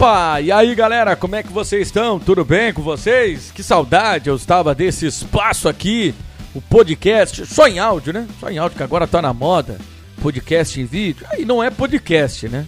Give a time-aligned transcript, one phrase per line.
[0.00, 0.40] Opa!
[0.40, 2.18] E aí galera, como é que vocês estão?
[2.18, 3.52] Tudo bem com vocês?
[3.54, 6.14] Que saudade eu estava desse espaço aqui,
[6.54, 8.26] o podcast, só em áudio, né?
[8.40, 9.78] Só em áudio, que agora tá na moda.
[10.22, 11.26] Podcast em vídeo.
[11.30, 12.66] Aí não é podcast, né?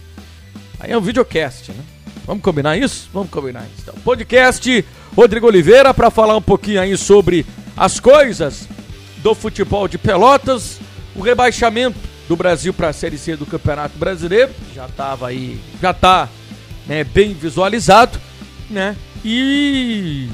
[0.79, 1.83] Aí é um videocast, né?
[2.23, 3.09] Vamos combinar isso?
[3.11, 3.81] Vamos combinar isso.
[3.81, 8.69] Então, podcast Rodrigo Oliveira para falar um pouquinho aí sobre as coisas
[9.23, 10.79] do futebol de Pelotas,
[11.15, 11.97] o rebaixamento
[12.29, 16.29] do Brasil para a Série C do Campeonato Brasileiro, já estava aí, já tá
[16.87, 18.19] né, bem visualizado,
[18.69, 18.95] né?
[19.23, 20.27] E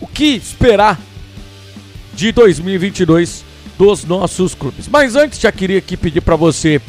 [0.00, 0.98] o que esperar
[2.14, 3.44] de 2022
[3.78, 4.88] dos nossos clubes.
[4.88, 6.80] Mas antes já queria aqui pedir para você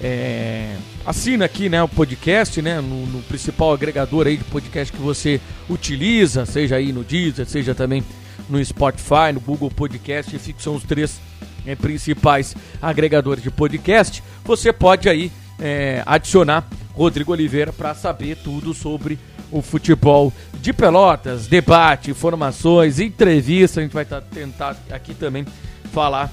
[0.00, 5.02] é, assina aqui né, o podcast, né, no, no, principal agregador aí de podcast que
[5.02, 8.04] você utiliza, seja aí no Deezer, seja também
[8.48, 11.20] no Spotify, no Google Podcast, que são os três
[11.66, 14.22] é, principais agregadores de podcast.
[14.44, 19.16] Você pode aí é, adicionar Rodrigo Oliveira para saber tudo sobre
[19.52, 23.78] o futebol de Pelotas, debate, informações, entrevista.
[23.78, 25.46] A gente vai tá, tentar aqui também
[25.92, 26.28] falar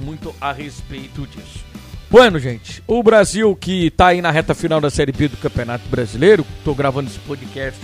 [0.00, 1.62] muito a respeito disso.
[2.10, 5.86] Bueno, gente, o Brasil que está aí na reta final da Série B do Campeonato
[5.88, 7.80] Brasileiro, estou gravando esse podcast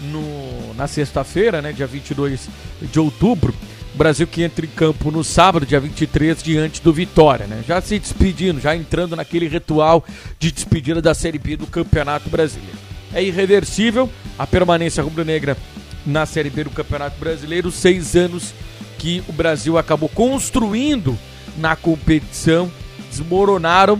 [0.00, 2.48] no, na sexta-feira, né, dia 22
[2.82, 3.54] de outubro.
[3.96, 7.64] Brasil que entra em campo no sábado, dia 23, diante do Vitória, né?
[7.66, 10.04] Já se despedindo, já entrando naquele ritual
[10.38, 12.76] de despedida da Série B do Campeonato Brasileiro.
[13.14, 15.56] É irreversível a permanência rubro-negra
[16.04, 18.52] na Série B do Campeonato Brasileiro, seis anos
[18.98, 21.18] que o Brasil acabou construindo
[21.56, 22.70] na competição,
[23.08, 23.98] desmoronaram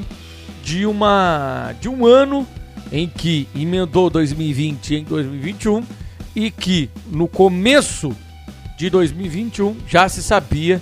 [0.62, 2.46] de uma de um ano
[2.92, 5.82] em que emendou 2020 em 2021
[6.34, 8.14] e que no começo
[8.76, 10.80] de 2021 já se sabia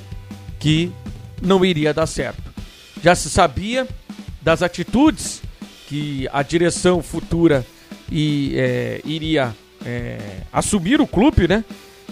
[0.59, 0.91] que
[1.41, 2.43] não iria dar certo.
[3.03, 3.87] Já se sabia
[4.43, 5.43] das atitudes
[5.87, 7.65] que a direção futura
[8.11, 10.19] e, é, iria é,
[10.53, 11.65] assumir o clube, né?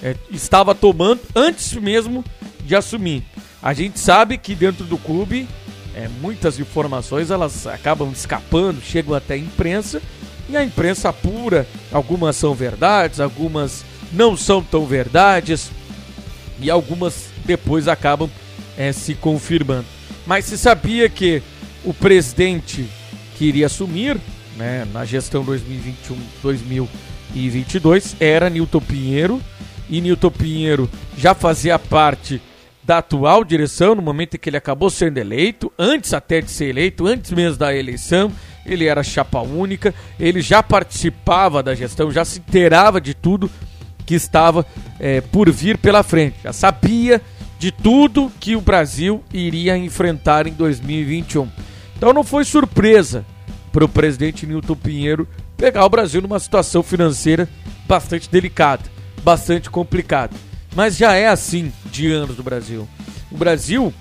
[0.03, 2.25] É, estava tomando antes mesmo
[2.65, 3.25] de assumir.
[3.63, 5.49] A gente sabe que dentro do clube
[5.95, 10.03] é, muitas informações elas acabam escapando, chegam até a imprensa
[10.49, 11.67] e a imprensa apura.
[11.93, 15.71] Algumas são verdades, algumas não são tão verdades
[16.61, 18.31] e algumas depois acabam
[18.77, 19.87] é, se confirmando.
[20.27, 21.43] Mas se sabia que
[21.85, 22.87] o presidente
[23.37, 24.17] que iria assumir
[24.57, 25.45] né, na gestão
[27.35, 29.43] 2021-2022 era Nilton Pinheiro
[29.89, 32.41] e Nilton Pinheiro já fazia parte
[32.85, 36.67] da atual direção no momento em que ele acabou sendo eleito, antes até de ser
[36.67, 38.33] eleito, antes mesmo da eleição,
[38.67, 43.51] ele era chapa única, ele já participava da gestão, já se inteirava de tudo
[44.05, 44.67] que estava
[44.99, 47.21] é, por vir pela frente, já sabia
[47.59, 51.49] de tudo que o Brasil iria enfrentar em 2021.
[51.97, 53.25] Então não foi surpresa
[53.73, 57.49] para o presidente Nilton Pinheiro pegar o Brasil numa situação financeira
[57.87, 58.83] bastante delicada,
[59.23, 60.37] bastante complicada.
[60.75, 62.89] Mas já é assim de anos do Brasil.
[63.31, 63.95] O Brasil,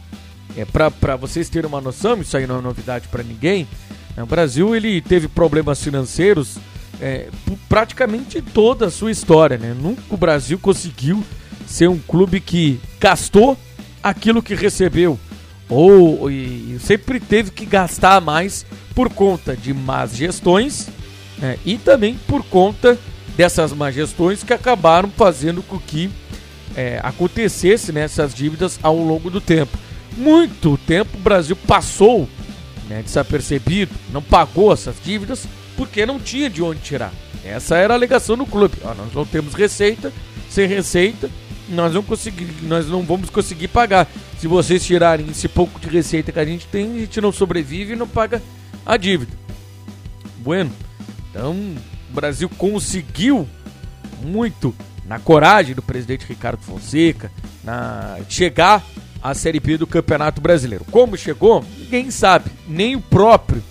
[0.57, 3.67] é para vocês terem uma noção, isso aí não é novidade para ninguém.
[4.15, 4.23] Né?
[4.23, 6.57] O Brasil ele teve problemas financeiros
[7.01, 7.27] é,
[7.67, 9.57] praticamente toda a sua história.
[9.57, 9.75] Né?
[9.77, 11.23] Nunca o Brasil conseguiu
[11.65, 13.57] ser um clube que gastou
[14.03, 15.19] aquilo que recebeu.
[15.67, 20.89] Ou e, sempre teve que gastar mais por conta de más gestões
[21.37, 21.57] né?
[21.65, 22.97] e também por conta
[23.35, 26.11] dessas más gestões que acabaram fazendo com que
[26.75, 29.77] é, acontecesse nessas né, dívidas ao longo do tempo.
[30.17, 32.27] Muito tempo o Brasil passou
[32.89, 37.13] né, desapercebido, não pagou essas dívidas porque não tinha de onde tirar.
[37.43, 38.77] Essa era a alegação do clube.
[38.83, 40.11] Nós não temos receita,
[40.49, 41.29] sem receita
[41.71, 42.03] nós não,
[42.63, 44.07] nós não vamos conseguir pagar.
[44.37, 47.93] Se vocês tirarem esse pouco de receita que a gente tem, a gente não sobrevive
[47.93, 48.41] e não paga
[48.85, 49.31] a dívida.
[50.37, 50.71] Bueno,
[51.29, 53.47] então o Brasil conseguiu
[54.21, 54.75] muito
[55.05, 57.31] na coragem do presidente Ricardo Fonseca,
[57.63, 58.83] na chegar
[59.21, 60.85] à Série B do Campeonato Brasileiro.
[60.89, 63.63] Como chegou, ninguém sabe, nem o próprio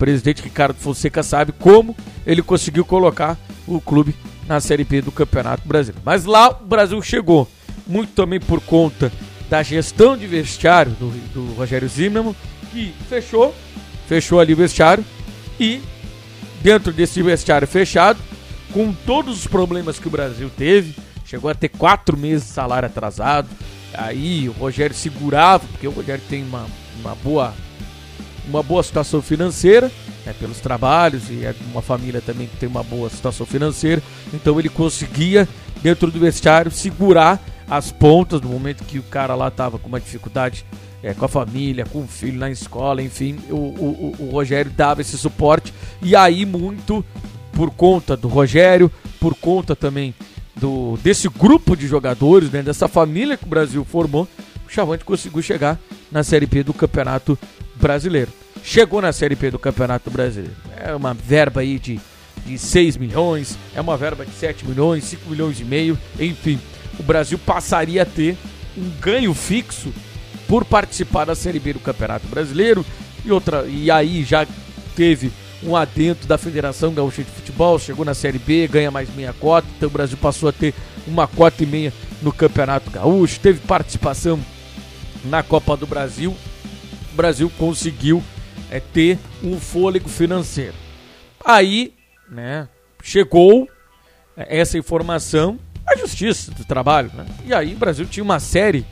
[0.00, 1.94] presidente Ricardo Fonseca sabe como
[2.26, 3.36] ele conseguiu colocar
[3.66, 4.16] o clube
[4.48, 6.02] na Série B do Campeonato Brasileiro.
[6.02, 7.46] Mas lá o Brasil chegou,
[7.86, 9.12] muito também por conta
[9.50, 12.34] da gestão de vestiário do, do Rogério Zimmermann,
[12.72, 13.54] que fechou,
[14.08, 15.04] fechou ali o vestiário
[15.58, 15.82] e
[16.62, 18.18] dentro desse vestiário fechado,
[18.72, 20.96] com todos os problemas que o Brasil teve,
[21.26, 23.48] chegou a ter quatro meses de salário atrasado.
[23.92, 26.66] Aí o Rogério segurava, porque o Rogério tem uma,
[27.00, 27.52] uma boa
[28.48, 29.90] uma boa situação financeira,
[30.24, 34.02] né, pelos trabalhos e é uma família também que tem uma boa situação financeira.
[34.32, 35.48] Então ele conseguia,
[35.82, 40.00] dentro do vestiário, segurar as pontas no momento que o cara lá tava com uma
[40.00, 40.64] dificuldade
[41.02, 45.00] é, com a família, com o filho na escola, enfim, o, o, o Rogério dava
[45.00, 45.72] esse suporte
[46.02, 47.04] e aí muito
[47.52, 50.14] por conta do Rogério, por conta também
[50.56, 54.28] do desse grupo de jogadores, né, dessa família que o Brasil formou,
[54.66, 55.78] o Chavante conseguiu chegar
[56.12, 57.38] na Série B do Campeonato
[57.80, 58.30] Brasileiro.
[58.62, 60.56] Chegou na Série B do Campeonato Brasileiro.
[60.76, 61.98] É uma verba aí de,
[62.44, 66.60] de 6 milhões, é uma verba de 7 milhões, 5 milhões e meio, enfim.
[66.98, 68.36] O Brasil passaria a ter
[68.76, 69.92] um ganho fixo
[70.46, 72.84] por participar da Série B do Campeonato Brasileiro
[73.24, 74.46] e outra e aí já
[74.96, 75.32] teve
[75.62, 79.68] um adentro da Federação Gaúcha de Futebol, chegou na Série B, ganha mais meia cota,
[79.76, 80.74] então o Brasil passou a ter
[81.06, 81.92] uma cota e meia
[82.22, 84.40] no Campeonato Gaúcho, teve participação
[85.24, 86.34] na Copa do Brasil.
[87.12, 88.22] O Brasil conseguiu
[88.70, 90.74] é, ter um fôlego financeiro.
[91.44, 91.94] Aí,
[92.30, 92.68] né,
[93.02, 93.68] chegou
[94.36, 97.26] é, essa informação à Justiça do Trabalho, né?
[97.44, 98.86] E aí o Brasil tinha uma série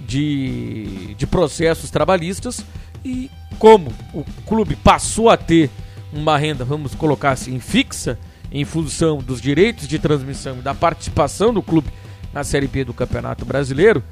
[0.00, 2.64] de, de processos trabalhistas
[3.04, 5.70] e como o clube passou a ter
[6.12, 8.18] uma renda, vamos colocar assim, fixa,
[8.52, 11.88] em função dos direitos de transmissão e da participação do clube
[12.32, 14.02] na Série B do Campeonato Brasileiro,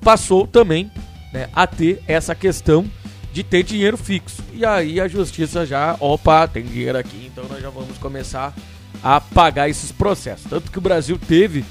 [0.00, 0.90] passou também
[1.34, 2.88] né, a ter essa questão
[3.32, 4.40] de ter dinheiro fixo.
[4.52, 8.54] E aí a justiça já, opa, tem dinheiro aqui, então nós já vamos começar
[9.02, 10.48] a pagar esses processos.
[10.48, 11.64] Tanto que o Brasil teve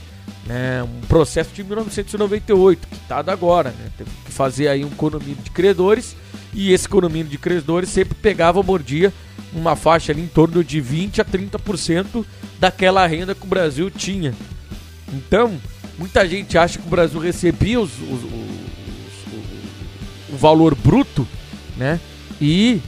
[0.46, 5.50] né, um processo de 1998, quitado agora, né, teve que fazer aí um condomínio de
[5.50, 6.18] credores
[6.54, 9.14] e esse condomínio de credores sempre pegava mordia
[9.54, 12.26] uma faixa ali em torno de 20 a 30%
[12.60, 14.34] daquela renda que o Brasil tinha.
[15.14, 15.58] Então,
[15.98, 18.24] muita gente acha que o Brasil recebia os, os,
[20.34, 21.28] o valor bruto,
[21.78, 22.00] né?
[22.42, 22.82] E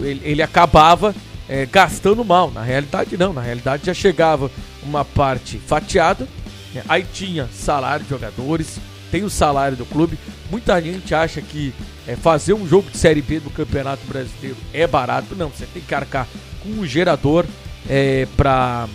[0.00, 1.14] ele, ele acabava
[1.48, 2.50] é, gastando mal.
[2.50, 3.32] Na realidade, não.
[3.32, 4.50] Na realidade, já chegava
[4.82, 6.28] uma parte fatiada.
[6.74, 6.82] Né?
[6.88, 8.78] Aí tinha salário de jogadores,
[9.10, 10.18] tem o salário do clube.
[10.50, 11.72] Muita gente acha que
[12.06, 15.34] é, fazer um jogo de Série B do Campeonato Brasileiro é barato.
[15.34, 16.26] Não, você tem que arcar
[16.62, 17.46] com um gerador
[17.88, 18.88] é, para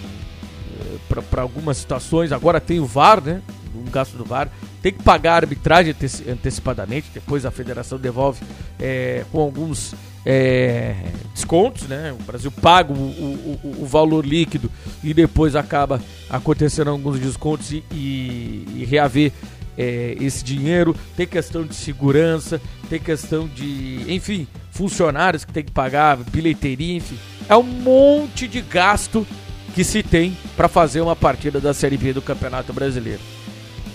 [1.29, 2.31] para algumas situações.
[2.31, 3.41] Agora tem o VAR, né?
[3.77, 4.49] Um gasto do VAR.
[4.81, 5.95] Tem que pagar a arbitragem
[6.29, 7.09] antecipadamente.
[7.13, 8.41] Depois a federação devolve
[8.79, 9.93] é, com alguns
[10.25, 10.95] é,
[11.33, 12.13] descontos, né?
[12.17, 14.69] O Brasil paga o, o, o, valor líquido
[15.03, 19.31] e depois acaba acontecendo alguns descontos e, e, e reaver
[19.77, 22.59] é, esse dinheiro, tem questão de segurança,
[22.89, 27.17] tem questão de, enfim, funcionários que tem que pagar, bilheteria, enfim.
[27.47, 29.25] É um monte de gasto
[29.73, 33.21] que se tem para fazer uma partida da Série B do Campeonato Brasileiro.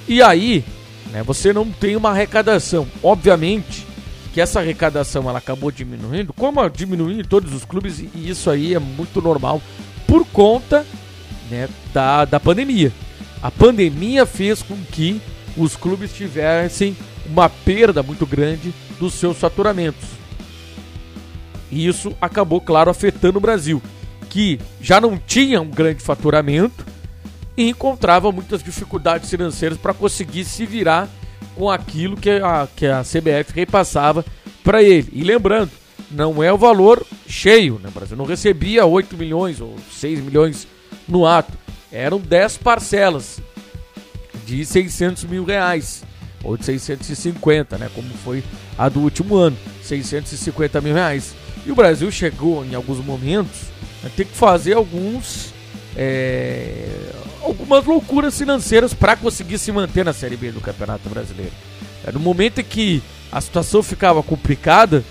[0.09, 0.65] E aí,
[1.11, 2.87] né, você não tem uma arrecadação.
[3.03, 3.87] Obviamente
[4.33, 8.75] que essa arrecadação ela acabou diminuindo, como diminuiu em todos os clubes, e isso aí
[8.75, 9.61] é muito normal
[10.07, 10.87] por conta
[11.51, 12.91] né, da, da pandemia.
[13.43, 15.21] A pandemia fez com que
[15.57, 16.97] os clubes tivessem
[17.27, 20.09] uma perda muito grande dos seus faturamentos.
[21.71, 23.83] E isso acabou, claro, afetando o Brasil,
[24.31, 26.87] que já não tinha um grande faturamento
[27.57, 31.09] e encontrava muitas dificuldades financeiras para conseguir se virar
[31.55, 34.25] com aquilo que a, que a CBF repassava
[34.65, 35.09] para ele.
[35.13, 35.71] E lembrando,
[36.11, 37.91] não é o valor cheio, né?
[37.93, 40.67] Brasil não recebia 8 milhões ou 6 milhões
[41.09, 41.53] no ato,
[41.91, 43.41] eram 10 parcelas
[44.47, 46.03] de 600 mil reais,
[46.43, 48.43] ou de 650, né, como foi
[48.77, 51.35] a do último ano, 650 mil reais.
[51.65, 53.61] E o Brasil chegou em alguns momentos
[54.05, 55.55] a ter que fazer alguns
[55.97, 57.13] é,
[57.53, 61.53] algumas loucuras financeiras para conseguir se manter na Série B do Campeonato Brasileiro.
[62.05, 65.05] É, no momento em que a situação ficava complicada,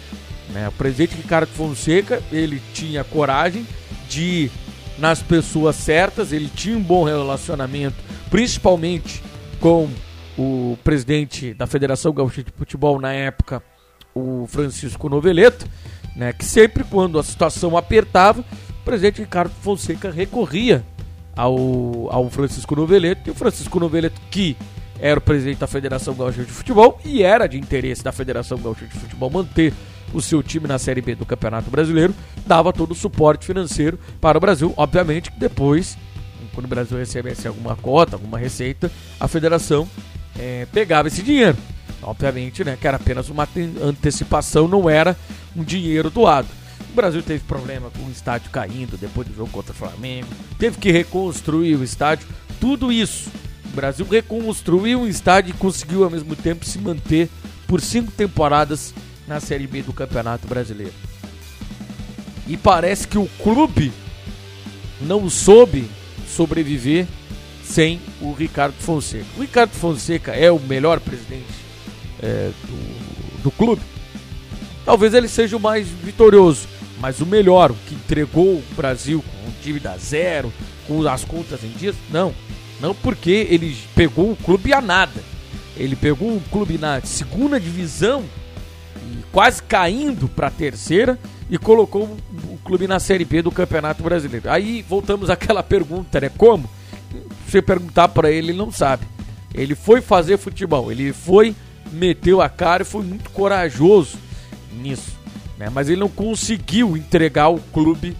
[0.49, 3.65] né, o presidente Ricardo Fonseca ele tinha coragem
[4.09, 4.51] de
[4.97, 7.95] nas pessoas certas, ele tinha um bom relacionamento
[8.29, 9.23] principalmente
[9.59, 9.89] com
[10.37, 13.61] o presidente da Federação Gaúcha de Futebol na época,
[14.15, 15.67] o Francisco Noveleto,
[16.15, 20.83] né, que sempre quando a situação apertava, o presidente Ricardo Fonseca recorria
[21.35, 24.55] ao, ao Francisco Noveleto, e o Francisco Noveleto, que
[24.99, 28.85] era o presidente da Federação Gaúcha de Futebol e era de interesse da Federação Gaúcha
[28.85, 29.73] de Futebol manter
[30.13, 32.13] o seu time na Série B do Campeonato Brasileiro,
[32.45, 35.97] dava todo o suporte financeiro para o Brasil, obviamente que depois
[36.53, 39.87] quando o Brasil recebesse alguma cota, alguma receita, a federação
[40.37, 41.57] é, pegava esse dinheiro.
[42.01, 43.47] Obviamente, né, que era apenas uma
[43.81, 45.15] antecipação, não era
[45.55, 46.47] um dinheiro doado.
[46.91, 50.27] O Brasil teve problema com o estádio caindo depois do jogo contra o Flamengo,
[50.59, 52.27] teve que reconstruir o estádio,
[52.59, 53.29] tudo isso.
[53.71, 57.29] O Brasil reconstruiu um estádio e conseguiu ao mesmo tempo se manter
[57.65, 58.93] por cinco temporadas
[59.25, 60.93] na Série B do Campeonato Brasileiro.
[62.45, 63.93] E parece que o clube
[64.99, 65.89] não soube
[66.27, 67.07] sobreviver
[67.63, 69.25] sem o Ricardo Fonseca.
[69.37, 71.45] O Ricardo Fonseca é o melhor presidente
[72.21, 73.81] é, do, do clube?
[74.83, 76.67] Talvez ele seja o mais vitorioso,
[77.01, 80.53] mas o melhor, o que entregou o Brasil com dívida zero,
[80.87, 81.95] com as contas em dias.
[82.11, 82.31] Não,
[82.79, 85.19] não porque ele pegou o clube a nada.
[85.75, 88.23] Ele pegou o clube na segunda divisão,
[89.31, 91.17] quase caindo para a terceira,
[91.49, 94.49] e colocou o clube na Série B do Campeonato Brasileiro.
[94.49, 96.29] Aí voltamos àquela pergunta, né?
[96.37, 96.69] Como?
[97.49, 99.05] Se perguntar para ele, ele não sabe.
[99.55, 101.55] Ele foi fazer futebol, ele foi,
[101.91, 104.17] meteu a cara e foi muito corajoso
[104.71, 105.20] nisso.
[105.61, 105.69] Né?
[105.71, 108.17] Mas ele não conseguiu entregar o clube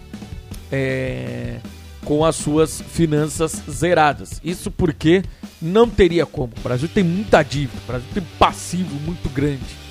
[0.70, 1.58] é,
[2.04, 4.40] com as suas finanças zeradas.
[4.44, 5.24] Isso porque
[5.60, 6.52] não teria como.
[6.56, 9.82] O Brasil tem muita dívida, o Brasil tem passivo muito grande.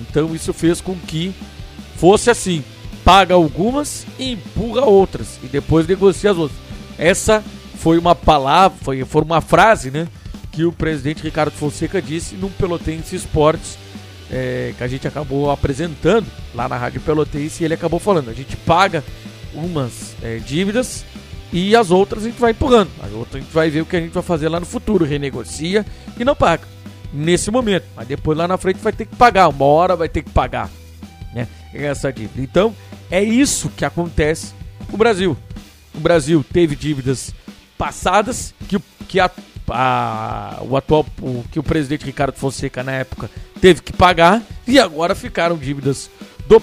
[0.00, 1.34] Então isso fez com que
[1.96, 2.62] fosse assim:
[3.02, 6.60] paga algumas e empurra outras e depois negocia as outras.
[6.98, 7.42] Essa
[7.76, 10.06] foi uma palavra, foi, foi uma frase, né?
[10.50, 13.78] Que o presidente Ricardo Fonseca disse num Pelotense Esportes
[14.32, 18.34] é, que a gente acabou apresentando lá na Rádio Pelotense e ele acabou falando: a
[18.34, 19.04] gente paga
[19.54, 21.04] umas é, dívidas
[21.52, 22.90] e as outras a gente vai empurrando.
[23.02, 25.04] As outras a gente vai ver o que a gente vai fazer lá no futuro,
[25.04, 25.84] renegocia
[26.18, 26.66] e não paga
[27.12, 27.84] nesse momento.
[27.94, 30.70] Mas depois lá na frente vai ter que pagar, uma hora vai ter que pagar
[31.34, 32.40] né, essa dívida.
[32.40, 32.74] Então
[33.10, 34.54] é isso que acontece
[34.90, 35.36] no Brasil.
[35.94, 37.34] O Brasil teve dívidas
[37.76, 39.30] passadas que, que a,
[39.68, 43.28] a, o atual o, que o presidente Ricardo Fonseca na época
[43.62, 46.10] teve que pagar e agora ficaram dívidas
[46.48, 46.60] do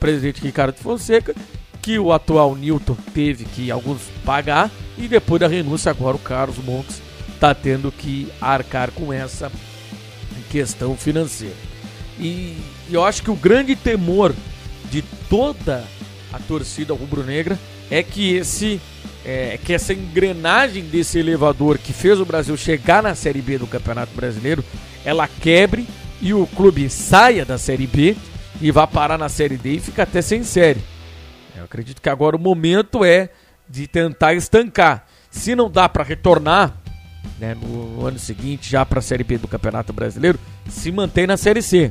[0.00, 1.34] presidente Ricardo Fonseca
[1.82, 6.56] que o atual Newton teve que alguns pagar e depois da renúncia agora o Carlos
[6.56, 7.02] Montes
[7.34, 9.52] está tendo que arcar com essa
[10.50, 11.54] questão financeira.
[12.18, 12.56] E,
[12.88, 14.34] e eu acho que o grande temor
[14.90, 15.84] de toda
[16.32, 17.58] a torcida rubro-negra
[17.90, 18.80] é que esse
[19.24, 23.66] é, que essa engrenagem desse elevador que fez o Brasil chegar na Série B do
[23.66, 24.64] Campeonato Brasileiro,
[25.04, 25.86] ela quebre
[26.22, 28.16] e o clube saia da Série B
[28.60, 30.80] e vá parar na Série D e fica até sem série.
[31.56, 33.28] Eu acredito que agora o momento é
[33.68, 35.04] de tentar estancar.
[35.30, 36.76] Se não dá para retornar
[37.40, 40.38] né, no ano seguinte já para a Série B do Campeonato Brasileiro,
[40.68, 41.90] se mantém na Série C.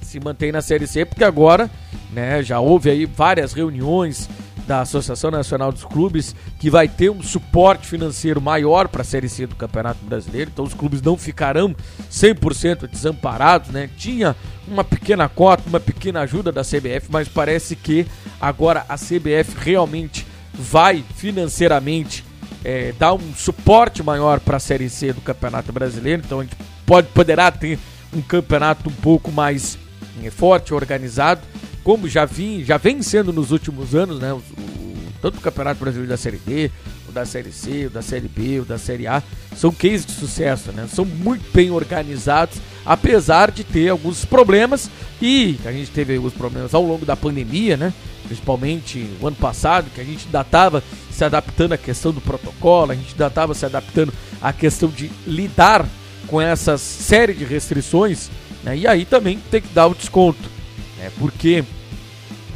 [0.00, 1.70] Se mantém na Série C porque agora
[2.10, 4.30] né, já houve aí várias reuniões
[4.68, 9.28] da Associação Nacional dos Clubes que vai ter um suporte financeiro maior para a Série
[9.28, 11.74] C do Campeonato Brasileiro, então os clubes não ficarão
[12.10, 13.88] 100% desamparados, né?
[13.96, 14.36] Tinha
[14.68, 18.06] uma pequena cota, uma pequena ajuda da CBF, mas parece que
[18.38, 22.22] agora a CBF realmente vai financeiramente
[22.62, 26.56] é, dar um suporte maior para a Série C do Campeonato Brasileiro, então a gente
[26.84, 27.78] pode, poderá ter
[28.12, 29.78] um campeonato um pouco mais
[30.22, 31.40] é, forte, organizado,
[31.82, 34.32] como já, vim, já vem sendo nos últimos anos, né?
[34.32, 34.88] O, o,
[35.20, 36.70] tanto o Campeonato Brasileiro da Série D,
[37.08, 39.22] o da Série C, o da Série B, o da Série A,
[39.56, 40.86] são cases de sucesso, né?
[40.92, 44.88] São muito bem organizados, apesar de ter alguns problemas
[45.20, 47.92] e a gente teve alguns problemas ao longo da pandemia, né?
[48.26, 52.92] Principalmente o ano passado, que a gente ainda estava se adaptando à questão do protocolo,
[52.92, 55.84] a gente ainda estava se adaptando à questão de lidar
[56.28, 58.30] com essa série de restrições,
[58.62, 58.76] né?
[58.76, 60.57] e aí também tem que dar o desconto,
[60.98, 61.10] né?
[61.18, 61.64] porque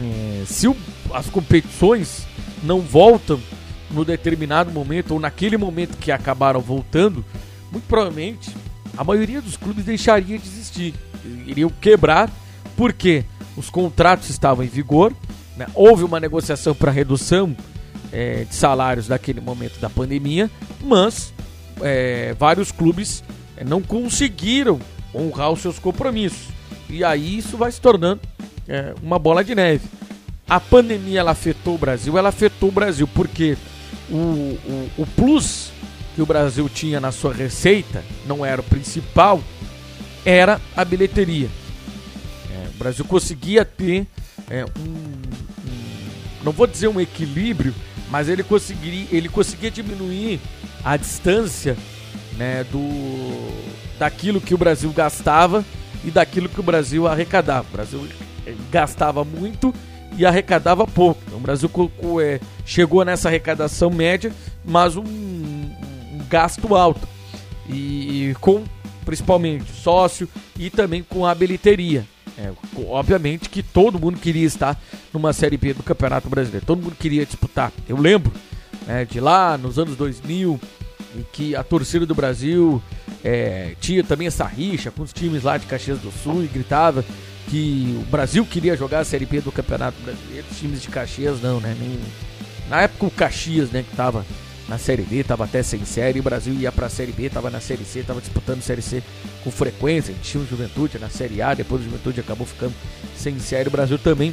[0.01, 0.77] é, se o,
[1.13, 2.27] as competições
[2.63, 3.41] não voltam
[3.91, 7.25] no determinado momento ou naquele momento que acabaram voltando,
[7.71, 8.51] muito provavelmente
[8.97, 10.95] a maioria dos clubes deixaria de existir,
[11.47, 12.31] iriam quebrar,
[12.77, 13.25] porque
[13.57, 15.13] os contratos estavam em vigor,
[15.57, 15.67] né?
[15.75, 17.57] houve uma negociação para redução
[18.13, 20.51] é, de salários naquele momento da pandemia,
[20.83, 21.33] mas
[21.81, 23.25] é, vários clubes
[23.57, 24.79] é, não conseguiram
[25.15, 26.49] honrar os seus compromissos.
[26.89, 28.21] E aí isso vai se tornando
[28.69, 29.87] é, uma bola de neve.
[30.49, 33.57] A pandemia ela afetou o Brasil, ela afetou o Brasil porque
[34.11, 35.71] o, o, o plus
[36.15, 39.43] que o Brasil tinha na sua receita, não era o principal,
[40.25, 41.49] era a bilheteria.
[42.51, 44.07] É, o Brasil conseguia ter
[44.51, 45.23] é, um, um,
[46.45, 47.75] não vou dizer um equilíbrio,
[48.11, 50.39] mas ele conseguiria, ele conseguia diminuir
[50.85, 51.77] a distância
[52.37, 55.65] né, do daquilo que o Brasil gastava
[56.05, 57.69] e daquilo que o Brasil arrecadava.
[57.69, 58.09] O Brasil
[58.71, 59.75] gastava muito
[60.17, 61.21] e arrecadava pouco.
[61.27, 61.71] Então, o Brasil
[62.21, 64.33] é, chegou nessa arrecadação média,
[64.65, 67.07] mas um, um gasto alto.
[67.69, 68.65] E, com
[69.05, 72.07] principalmente sócio e também com a bilheteria.
[72.39, 72.51] É,
[72.89, 74.81] obviamente que todo mundo queria estar
[75.13, 76.65] numa Série B do Campeonato Brasileiro.
[76.65, 77.73] Todo mundo queria disputar.
[77.89, 78.33] Eu lembro
[78.87, 80.59] né, de lá nos anos 2000,
[81.17, 82.83] em que a torcida do Brasil
[83.25, 87.05] é, tinha também essa rixa com os times lá de Caxias do Sul e gritava
[87.49, 91.41] que o Brasil queria jogar a Série B do Campeonato Brasileiro, os times de Caxias
[91.41, 91.77] não, né?
[91.79, 91.99] Nem...
[92.69, 94.25] Na época o Caxias, né, que tava
[94.69, 97.61] na Série D, tava até sem série, o Brasil ia pra Série B, tava na
[97.61, 99.03] Série C, tava disputando Série C
[99.45, 102.73] com frequência, tinha o Juventude na Série A, depois o Juventude acabou ficando
[103.17, 104.33] sem série, o Brasil também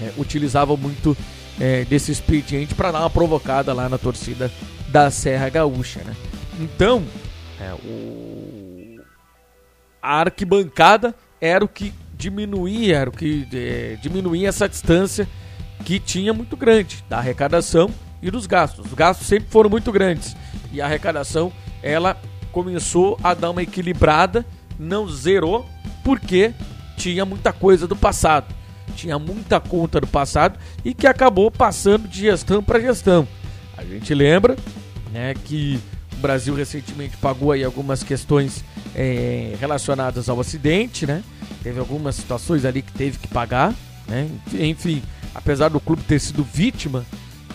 [0.00, 1.16] é, utilizava muito
[1.60, 4.50] é, desse expediente para dar uma provocada lá na torcida
[4.88, 6.14] da Serra Gaúcha, né?
[6.58, 7.04] Então,
[7.60, 9.00] é, o...
[10.00, 15.28] a arquibancada era o que diminuía, era o que é, diminuía essa distância
[15.84, 17.90] que tinha muito grande da arrecadação
[18.22, 18.86] e dos gastos.
[18.86, 20.36] Os gastos sempre foram muito grandes
[20.72, 21.52] e a arrecadação
[21.82, 22.16] ela
[22.50, 24.44] começou a dar uma equilibrada,
[24.78, 25.66] não zerou,
[26.02, 26.52] porque
[26.96, 28.54] tinha muita coisa do passado,
[28.94, 33.28] tinha muita conta do passado e que acabou passando de gestão para gestão.
[33.76, 34.56] A gente lembra,
[35.12, 35.78] né, que
[36.14, 38.64] o Brasil recentemente pagou aí algumas questões
[38.94, 41.22] é, relacionadas ao acidente, né?
[41.62, 43.74] Teve algumas situações ali que teve que pagar,
[44.08, 44.28] né?
[44.54, 45.02] Enfim,
[45.34, 47.04] apesar do clube ter sido vítima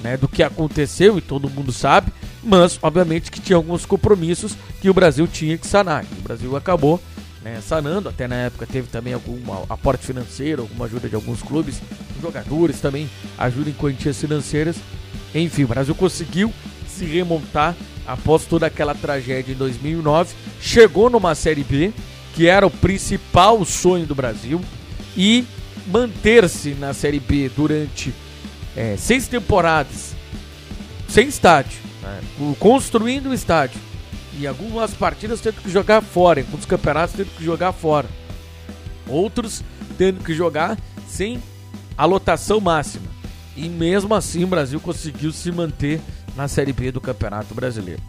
[0.02, 2.12] né, do que aconteceu e todo mundo sabe,
[2.44, 6.06] mas obviamente que tinha alguns compromissos que o Brasil tinha que sanar.
[6.20, 7.02] O Brasil acabou
[7.44, 11.82] né, sanando, até na época teve também algum aporte financeiro, alguma ajuda de alguns clubes,
[12.22, 14.78] jogadores também ajuda em quantias financeiras.
[15.34, 16.54] Enfim, o Brasil conseguiu
[16.88, 21.94] se remontar após toda aquela tragédia em 2009, chegou numa Série B,
[22.34, 24.62] que era o principal sonho do Brasil,
[25.16, 25.46] e
[25.88, 28.14] manter-se na Série B durante
[28.76, 30.16] é, seis temporadas
[31.08, 32.22] sem estádio, né?
[32.60, 33.80] construindo o estádio
[34.40, 38.08] e algumas partidas tendo que jogar fora, alguns campeonatos tendo que jogar fora,
[39.08, 39.62] outros
[39.98, 41.42] tendo que jogar sem
[41.98, 43.11] a lotação máxima.
[43.62, 46.02] E mesmo assim o Brasil conseguiu se manter
[46.36, 48.02] na Série B do Campeonato Brasileiro.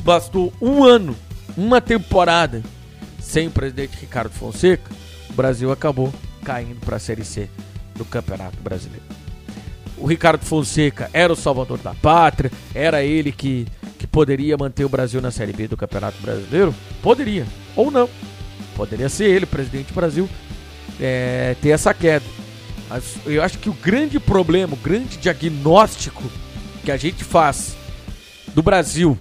[0.00, 1.14] Bastou um ano,
[1.58, 2.62] uma temporada
[3.20, 4.90] sem o presidente Ricardo Fonseca,
[5.28, 6.12] o Brasil acabou
[6.42, 7.50] caindo para a Série C
[7.94, 9.04] do Campeonato Brasileiro.
[9.98, 13.66] O Ricardo Fonseca era o salvador da pátria, era ele que,
[13.98, 16.74] que poderia manter o Brasil na Série B do Campeonato Brasileiro?
[17.02, 18.08] Poderia, ou não.
[18.74, 20.28] Poderia ser ele, presidente do Brasil,
[20.98, 22.24] é, ter essa queda.
[23.26, 26.22] Eu acho que o grande problema, o grande diagnóstico
[26.84, 27.76] que a gente faz
[28.54, 29.18] do Brasil,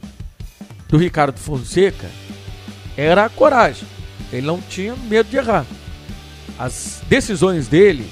[0.90, 2.10] do Ricardo Fonseca,
[2.96, 3.88] era a coragem.
[4.32, 5.66] Ele não tinha medo de errar
[6.58, 8.10] as decisões dele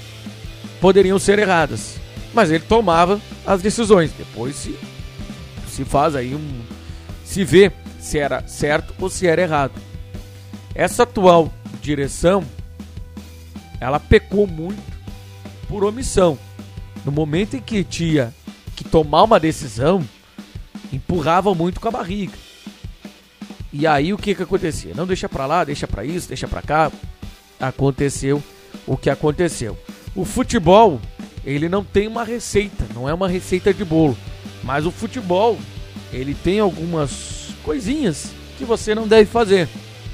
[0.80, 1.96] poderiam ser erradas,
[2.34, 4.12] mas ele tomava as decisões.
[4.12, 4.78] Depois se,
[5.68, 6.62] se faz aí um.
[7.24, 9.72] se vê se era certo ou se era errado.
[10.74, 12.44] Essa atual direção
[13.80, 14.91] ela pecou muito
[15.72, 16.38] por omissão.
[17.02, 18.34] No momento em que tinha
[18.76, 20.06] que tomar uma decisão,
[20.92, 22.34] empurrava muito com a barriga.
[23.72, 24.92] E aí o que que acontecia?
[24.94, 26.92] Não deixa para lá, deixa para isso, deixa para cá
[27.58, 28.42] aconteceu
[28.86, 29.78] o que aconteceu.
[30.14, 31.00] O futebol,
[31.42, 34.18] ele não tem uma receita, não é uma receita de bolo,
[34.62, 35.56] mas o futebol,
[36.12, 39.68] ele tem algumas coisinhas que você não deve fazer.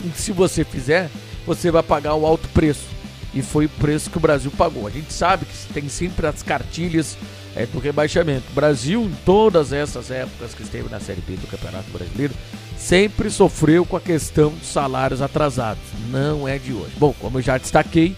[0.05, 1.11] E se você fizer,
[1.45, 2.98] você vai pagar um alto preço.
[3.35, 4.87] E foi o preço que o Brasil pagou.
[4.87, 7.17] A gente sabe que tem sempre as cartilhas
[7.55, 8.45] é, do rebaixamento.
[8.51, 12.35] O Brasil, em todas essas épocas que esteve na Série B do Campeonato Brasileiro,
[12.77, 15.83] sempre sofreu com a questão dos salários atrasados.
[16.11, 16.93] Não é de hoje.
[16.97, 18.17] Bom, como eu já destaquei,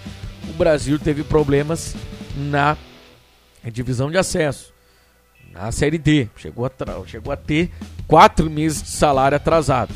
[0.49, 1.95] o Brasil teve problemas
[2.37, 2.77] na
[3.73, 4.73] divisão de acesso.
[5.53, 6.29] Na Série D.
[6.37, 6.71] Chegou a,
[7.07, 7.71] chegou a ter
[8.07, 9.93] quatro meses de salário atrasado.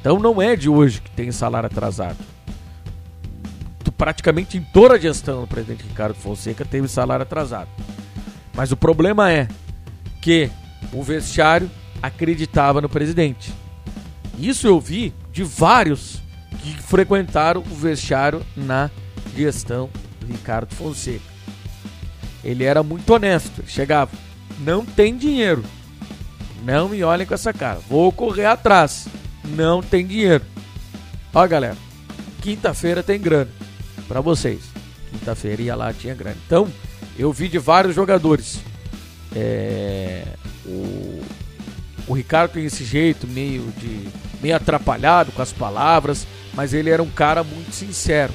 [0.00, 2.18] Então não é de hoje que tem salário atrasado.
[4.04, 7.70] Praticamente em toda a gestão do presidente Ricardo Fonseca teve salário atrasado.
[8.54, 9.48] Mas o problema é
[10.20, 10.50] que
[10.92, 11.70] o vestiário
[12.02, 13.50] acreditava no presidente.
[14.38, 16.20] Isso eu vi de vários
[16.60, 18.90] que frequentaram o vestiário na
[19.34, 19.88] gestão
[20.20, 21.24] do Ricardo Fonseca.
[22.44, 23.62] Ele era muito honesto.
[23.62, 24.10] Ele chegava,
[24.58, 25.64] não tem dinheiro.
[26.62, 27.80] Não me olhem com essa cara.
[27.88, 29.08] Vou correr atrás.
[29.42, 30.44] Não tem dinheiro.
[31.32, 31.78] Ó, galera.
[32.42, 33.63] Quinta-feira tem grana.
[34.06, 34.60] Para vocês.
[35.10, 36.36] Quinta-feira ia lá, tinha grana.
[36.46, 36.68] Então,
[37.18, 38.60] eu vi de vários jogadores.
[39.34, 40.24] É,
[40.66, 41.22] o,
[42.06, 44.08] o Ricardo tem esse jeito meio de
[44.40, 48.32] meio atrapalhado com as palavras, mas ele era um cara muito sincero.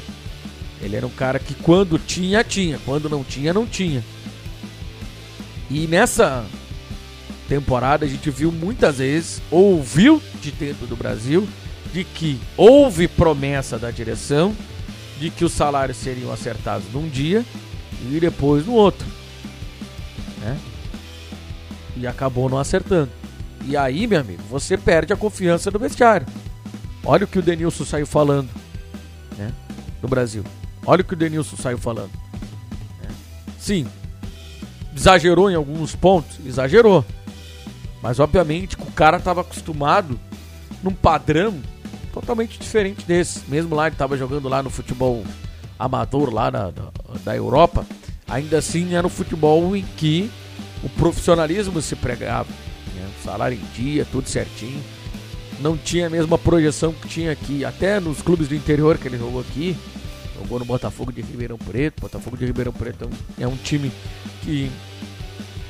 [0.81, 4.03] Ele era um cara que quando tinha, tinha, quando não tinha, não tinha.
[5.69, 6.45] E nessa
[7.47, 11.47] temporada a gente viu muitas vezes, ouviu de dentro do Brasil,
[11.93, 14.55] de que houve promessa da direção
[15.19, 17.45] de que os salários seriam acertados num dia
[18.09, 19.05] e depois no outro.
[20.39, 20.57] Né?
[21.97, 23.11] E acabou não acertando.
[23.65, 26.25] E aí, meu amigo, você perde a confiança do vestiário.
[27.03, 28.49] Olha o que o Denilson saiu falando
[29.37, 29.51] né,
[30.01, 30.43] no Brasil.
[30.85, 32.11] Olha o que o Denilson saiu falando.
[33.01, 33.09] Né?
[33.59, 33.85] Sim,
[34.95, 37.05] exagerou em alguns pontos, exagerou.
[38.01, 40.17] Mas obviamente o cara estava acostumado
[40.81, 41.59] num padrão
[42.29, 43.41] totalmente diferente desse.
[43.47, 45.23] Mesmo lá ele estava jogando lá no futebol
[45.79, 46.91] amador lá na, da,
[47.23, 47.85] da Europa,
[48.27, 50.29] ainda assim era um futebol em que
[50.83, 52.49] o profissionalismo se pregava.
[52.93, 53.09] Né?
[53.23, 54.81] Salário em dia, tudo certinho.
[55.59, 59.17] Não tinha a mesma projeção que tinha aqui, até nos clubes do interior que ele
[59.17, 59.75] jogou aqui.
[60.37, 61.99] Jogou no Botafogo de Ribeirão Preto.
[61.99, 63.91] Botafogo de Ribeirão Preto é um time
[64.43, 64.71] que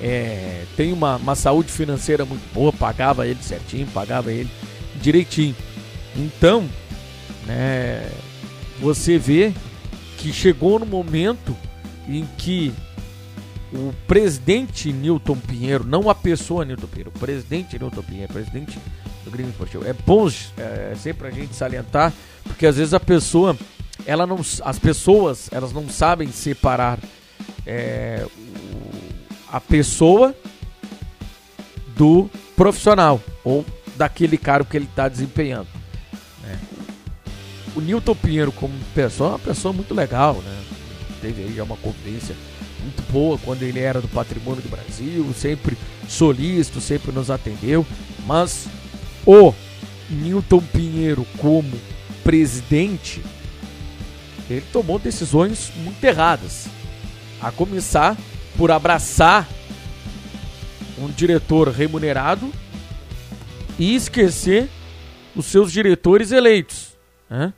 [0.01, 4.49] é, tem uma, uma saúde financeira muito boa, pagava ele certinho, pagava ele
[5.01, 5.55] direitinho.
[6.15, 6.67] Então,
[7.45, 8.09] né,
[8.79, 9.53] você vê
[10.17, 11.55] que chegou no momento
[12.07, 12.73] em que
[13.71, 18.79] o presidente Newton Pinheiro, não a pessoa Newton Pinheiro, o presidente Newton Pinheiro, presidente
[19.23, 19.85] do Grêmio Esportivo.
[19.85, 22.11] É bom é, sempre a gente salientar,
[22.43, 23.55] porque às vezes a pessoa,
[24.05, 26.99] ela não, as pessoas, elas não sabem separar
[27.65, 28.25] é,
[29.51, 30.35] a pessoa
[31.95, 35.78] do profissional ou daquele cargo que ele está desempenhando.
[37.79, 40.63] O Newton Pinheiro como pessoa é uma pessoa muito legal, né?
[41.21, 42.35] Teve aí uma convivência
[42.83, 47.87] muito boa quando ele era do Patrimônio do Brasil, sempre solícito, sempre nos atendeu,
[48.27, 48.67] mas
[49.25, 49.53] o
[50.09, 51.71] Newton Pinheiro como
[52.21, 53.23] presidente,
[54.49, 56.67] ele tomou decisões muito erradas.
[57.41, 58.17] A começar
[58.57, 59.47] por abraçar
[60.97, 62.51] um diretor remunerado
[63.77, 64.67] e esquecer
[65.33, 66.89] os seus diretores eleitos.
[67.29, 67.53] Né?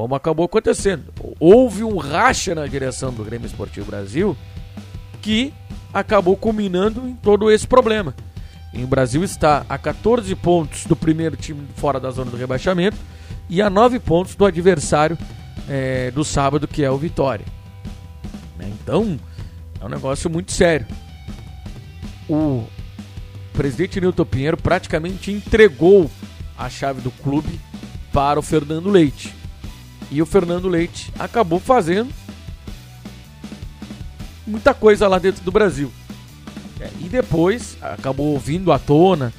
[0.00, 1.12] Como acabou acontecendo.
[1.38, 4.34] Houve um racha na direção do Grêmio Esportivo Brasil
[5.20, 5.52] que
[5.92, 8.14] acabou culminando em todo esse problema.
[8.72, 12.96] E o Brasil está a 14 pontos do primeiro time fora da zona do rebaixamento
[13.46, 15.18] e a 9 pontos do adversário
[15.68, 17.44] é, do sábado, que é o Vitória.
[18.58, 19.20] Né, então,
[19.78, 20.86] é um negócio muito sério.
[22.26, 22.64] O
[23.52, 26.10] presidente Nilton Pinheiro praticamente entregou
[26.56, 27.60] a chave do clube
[28.14, 29.39] para o Fernando Leite.
[30.10, 32.12] E o Fernando Leite acabou fazendo
[34.46, 35.90] muita coisa lá dentro do Brasil.
[36.80, 39.32] É, e depois acabou vindo à tona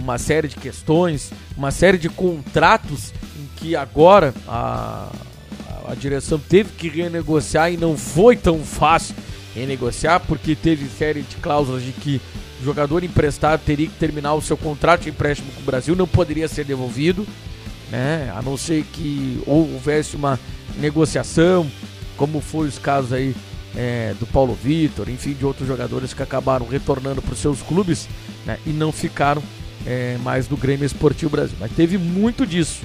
[0.00, 5.08] uma série de questões, uma série de contratos em que agora a,
[5.86, 9.14] a, direção teve que renegociar e não foi tão fácil
[9.54, 12.20] renegociar porque teve série de cláusulas de que
[12.60, 16.08] o jogador emprestado teria que terminar o seu contrato de empréstimo com o Brasil, não
[16.08, 17.26] poderia ser devolvido
[17.92, 18.32] né?
[18.34, 20.40] A não ser que houvesse uma
[20.78, 21.70] negociação,
[22.16, 23.36] como foi os casos aí
[23.76, 28.08] é, do Paulo Vitor, enfim, de outros jogadores que acabaram retornando para os seus clubes
[28.46, 28.58] né?
[28.66, 29.42] e não ficaram
[29.86, 31.56] é, mais no Grêmio Esportivo Brasil.
[31.60, 32.80] Mas teve muito disso.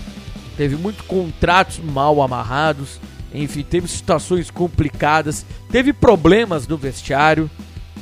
[0.58, 3.00] Teve muitos contratos mal amarrados,
[3.34, 7.50] enfim, teve situações complicadas, teve problemas no vestiário,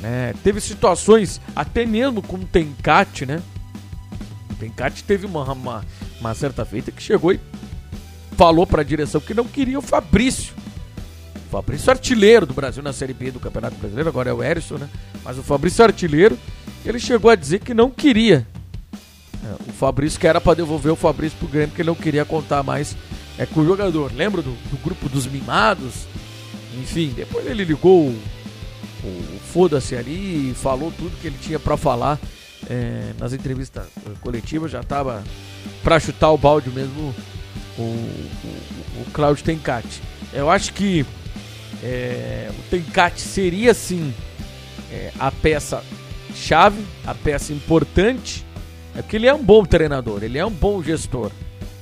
[0.00, 0.32] né?
[0.42, 3.42] teve situações até mesmo com o Tencate, né?
[4.50, 5.84] O Tencate teve uma, uma,
[6.26, 7.40] uma certa feita que chegou e
[8.36, 10.54] falou para a direção que não queria o Fabrício.
[11.46, 14.76] O Fabrício artilheiro do Brasil na Série B do Campeonato Brasileiro, agora é o Erisson,
[14.76, 14.88] né?
[15.24, 16.38] Mas o Fabrício artilheiro,
[16.84, 18.46] ele chegou a dizer que não queria.
[19.44, 22.24] É, o Fabrício que era para devolver o Fabrício pro Grêmio, porque ele não queria
[22.24, 22.96] contar mais
[23.38, 24.12] é, com o jogador.
[24.12, 26.06] Lembra do, do grupo dos mimados?
[26.80, 28.18] Enfim, depois ele ligou o,
[29.04, 32.18] o foda-se ali e falou tudo que ele tinha para falar
[32.68, 33.86] é, nas entrevistas
[34.20, 35.22] coletivas, já estava
[35.82, 37.14] para chutar o balde mesmo
[37.78, 40.02] o, o, o Cláudio Tencati.
[40.32, 41.04] Eu acho que
[41.82, 44.12] é, o Tencati seria sim
[44.90, 45.82] é, a peça
[46.34, 48.44] chave, a peça importante,
[48.94, 51.30] é porque ele é um bom treinador, ele é um bom gestor.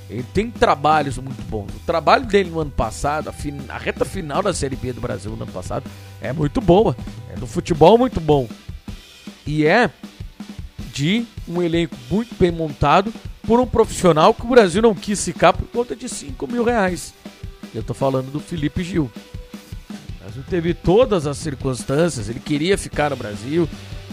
[0.08, 1.74] Ele tem trabalhos muito bons.
[1.74, 5.00] O trabalho dele no ano passado, a, fin a reta final da Série B do
[5.00, 6.94] Brasil no ano passado, é muito boa.
[7.32, 8.46] É do futebol muito bom.
[9.46, 9.90] E é
[10.94, 15.52] de um elenco muito bem montado por um profissional que o Brasil não quis ficar
[15.52, 17.12] por conta de 5 mil reais.
[17.74, 19.10] Eu tô falando do Felipe Gil.
[19.90, 23.68] O Brasil teve todas as circunstâncias, ele queria ficar no Brasil,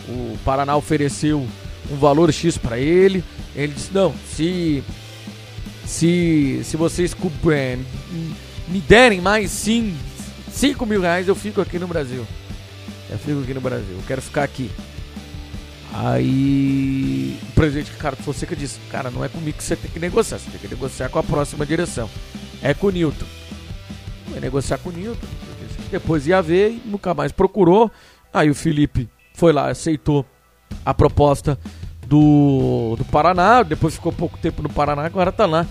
[0.10, 1.48] o Paraná ofereceu
[1.90, 3.24] um valor X para ele,
[3.56, 4.84] ele disse, não, se
[5.86, 7.16] se, se vocês
[7.52, 7.78] é,
[8.68, 9.96] me derem mais sim
[10.50, 12.26] 5 mil reais, eu fico aqui no Brasil.
[13.10, 14.72] Eu fico aqui no Brasil, eu quero ficar aqui.
[15.94, 20.40] Aí o presidente Ricardo Fonseca disse: Cara, não é comigo que você tem que negociar,
[20.40, 22.10] você tem que negociar com a próxima direção.
[22.62, 23.26] É com o Newton.
[24.30, 25.28] Vai negociar com o Newton.
[25.90, 27.92] Depois ia ver e nunca mais procurou.
[28.34, 30.26] Aí o Felipe foi lá, aceitou
[30.86, 31.60] a proposta
[32.08, 33.62] do, do Paraná.
[33.64, 35.68] Depois ficou pouco tempo no Paraná, agora tá lá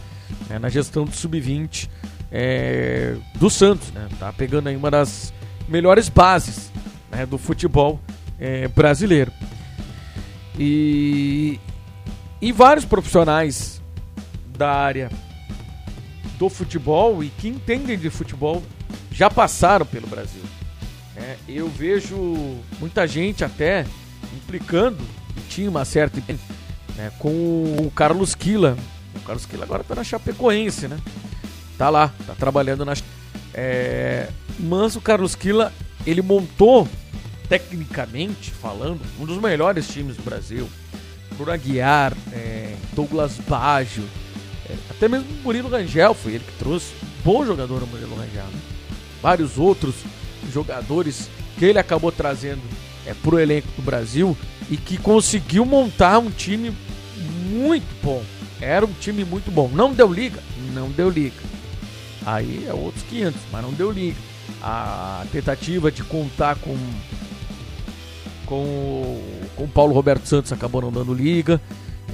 [0.48, 1.88] né, na gestão do Sub-20
[2.30, 3.90] é, do Santos.
[3.92, 5.32] Né, tá pegando aí uma das
[5.66, 6.70] melhores bases
[7.10, 7.98] né, do futebol
[8.38, 9.32] é, brasileiro.
[10.62, 11.58] E,
[12.38, 13.80] e vários profissionais
[14.58, 15.10] da área
[16.38, 18.62] do futebol e que entendem de futebol
[19.10, 20.42] já passaram pelo Brasil.
[21.16, 23.86] É, eu vejo muita gente até
[24.36, 24.98] implicando,
[25.48, 26.20] tinha uma certa
[26.94, 28.76] né, com o Carlos Quila.
[29.16, 30.98] O Carlos Quila agora tá na Chapecoense, né?
[31.78, 32.92] Tá lá, tá trabalhando na.
[33.54, 35.72] É, mas o Carlos Quila,
[36.06, 36.86] ele montou,
[37.50, 40.70] tecnicamente falando, um dos melhores times do Brasil.
[41.36, 44.04] Bruno Aguiar, é, Douglas Baggio,
[44.68, 46.92] é, até mesmo Murilo Rangel foi ele que trouxe.
[47.24, 48.60] Bom jogador o Murilo Rangel, né?
[49.20, 49.96] Vários outros
[50.52, 52.62] jogadores que ele acabou trazendo
[53.04, 54.36] é, para o elenco do Brasil
[54.70, 56.72] e que conseguiu montar um time
[57.50, 58.22] muito bom.
[58.60, 59.68] Era um time muito bom.
[59.72, 60.40] Não deu liga?
[60.72, 61.42] Não deu liga.
[62.24, 64.18] Aí é outros 500, mas não deu liga.
[64.62, 66.76] A tentativa de contar com
[68.50, 69.22] com
[69.54, 71.60] com o Paulo Roberto Santos acabou não dando liga.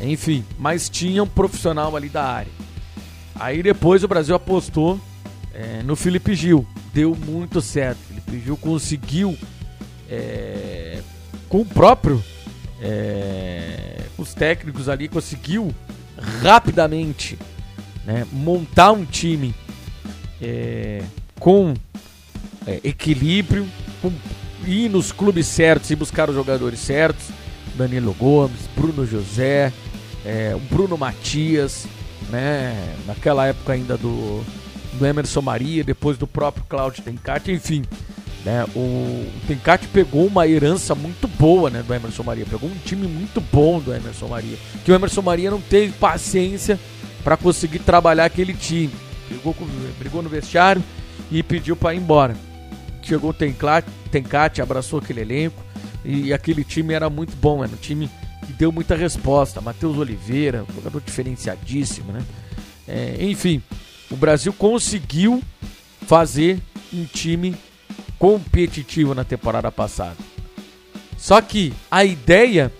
[0.03, 2.53] Enfim, mas tinha um profissional ali da área.
[3.35, 5.01] Aí depois o Brasil apostou
[5.55, 6.67] é, no Felipe Gil.
[6.93, 7.99] Deu muito certo.
[8.09, 9.37] Felipe Gil conseguiu
[10.11, 11.01] é,
[11.49, 12.23] com o próprio
[12.83, 15.75] é, os técnicos ali conseguiu
[16.43, 17.39] rapidamente
[18.05, 19.55] né, montar um time
[20.43, 21.03] é,
[21.39, 21.75] com
[22.67, 23.67] é, equilíbrio,
[24.03, 24.13] com
[24.67, 27.27] ir nos clubes certos e buscar os jogadores certos.
[27.75, 29.73] Danilo Gomes, Bruno José,
[30.25, 31.87] é, Bruno Matias,
[32.31, 32.95] né?
[33.07, 34.43] Naquela época ainda do,
[34.95, 37.85] do Emerson Maria, depois do próprio Cláudio Tencati, enfim.
[38.45, 38.65] Né?
[38.75, 43.07] O, o Tencati pegou uma herança muito boa né, do Emerson Maria, pegou um time
[43.07, 46.79] muito bom do Emerson Maria, que o Emerson Maria não teve paciência
[47.25, 48.93] para conseguir trabalhar aquele time.
[49.29, 49.55] Brigou,
[49.99, 50.83] brigou no vestiário
[51.31, 52.37] e pediu para ir embora.
[53.07, 53.35] Chegou o
[54.11, 55.63] Tencati, abraçou aquele elenco
[56.05, 58.11] e, aquele time era muito bom, era um time
[58.45, 59.61] que deu muita resposta.
[59.61, 62.25] Matheus Oliveira, jogador diferenciadíssimo, né?
[62.89, 63.63] É, enfim,
[64.11, 65.41] o Brasil conseguiu
[66.03, 66.61] fazer
[66.93, 67.55] um time
[68.19, 70.17] competitivo na temporada passada.
[71.17, 72.73] Só que a ideia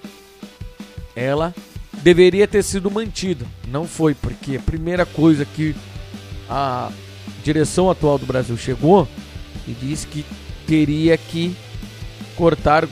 [1.15, 1.55] ela
[2.03, 3.47] deveria ter sido mantida.
[3.69, 5.75] Não foi, porque a primeira coisa que
[6.49, 6.91] a
[7.45, 9.09] direção atual do Brasil chegou
[9.67, 10.25] e disse que
[10.67, 11.57] teria que
[12.37, 12.89] cortar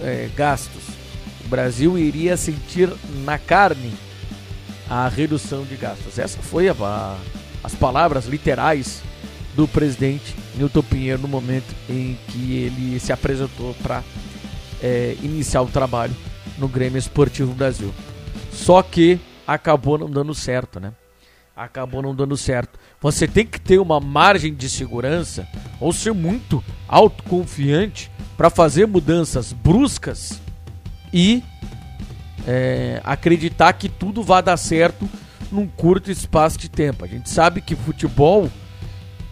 [0.00, 0.82] é, gastos.
[1.44, 2.90] O Brasil iria sentir
[3.24, 3.92] na carne
[4.88, 6.18] a redução de gastos.
[6.18, 7.16] Essa foi a, a,
[7.62, 9.02] as palavras literais
[9.54, 14.04] do presidente Newton Pinheiro no momento em que ele se apresentou para
[14.82, 16.14] é, iniciar o trabalho
[16.58, 17.92] no Grêmio Esportivo Brasil.
[18.52, 20.92] Só que acabou não dando certo, né?
[21.56, 22.78] Acabou não dando certo.
[23.00, 25.48] Você tem que ter uma margem de segurança
[25.80, 30.38] ou ser muito autoconfiante para fazer mudanças bruscas
[31.10, 31.42] e
[32.46, 35.08] é, acreditar que tudo vai dar certo
[35.50, 37.06] num curto espaço de tempo.
[37.06, 38.50] A gente sabe que futebol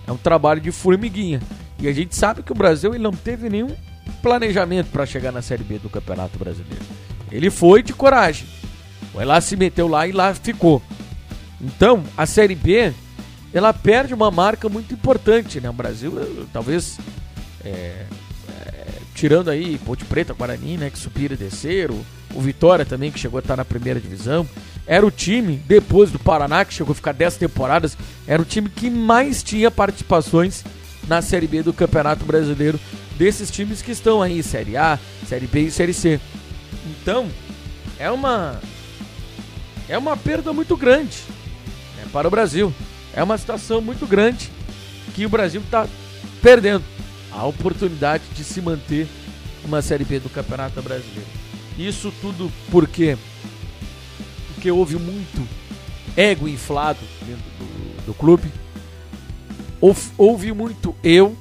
[0.07, 1.43] é um trabalho de formiguinha.
[1.79, 3.77] E a gente sabe que o Brasil ele não teve nenhum
[4.23, 6.85] planejamento para chegar na Série B do Campeonato Brasileiro.
[7.31, 8.47] Ele foi de coragem.
[9.13, 10.81] Foi lá, se meteu lá e lá ficou.
[11.65, 12.93] Então, a Série B,
[13.53, 15.71] ela perde uma marca muito importante, né?
[15.71, 16.13] O Brasil,
[16.53, 16.99] talvez,
[17.65, 18.05] é,
[18.51, 20.91] é, tirando aí Ponte Preta, Guarani, né?
[20.91, 21.99] Que subiram e desceram.
[22.35, 24.47] O Vitória também, que chegou a estar na primeira divisão.
[24.87, 27.97] Era o time, depois do Paraná, que chegou a ficar 10 temporadas,
[28.27, 30.63] era o time que mais tinha participações
[31.09, 32.79] na Série B do Campeonato Brasileiro,
[33.17, 36.21] desses times que estão aí, Série A, Série B e Série C.
[36.87, 37.29] Então,
[37.99, 38.61] é uma
[39.89, 41.34] é uma perda muito grande
[42.15, 42.73] para o Brasil.
[43.13, 44.49] É uma situação muito grande
[45.17, 45.89] que o Brasil está
[46.41, 46.85] perdendo
[47.33, 49.09] a oportunidade de se manter
[49.65, 51.27] uma Série B do Campeonato Brasileiro.
[51.77, 53.19] Isso tudo porque
[54.55, 55.47] porque houve muito
[56.17, 58.49] ego inflado dentro do, do clube.
[60.17, 61.37] Houve muito eu,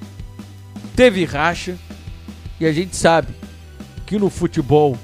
[0.95, 1.77] teve racha,
[2.59, 3.33] e a gente sabe
[4.05, 4.97] que no futebol,